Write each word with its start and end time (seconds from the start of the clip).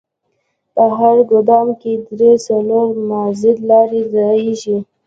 په 0.73 0.83
هر 0.97 1.17
ګودام 1.29 1.67
کښې 1.81 1.93
درې 2.17 2.33
څلور 2.47 2.87
مازدا 3.09 3.63
لارۍ 3.69 4.03
ځايېږي. 4.13 4.77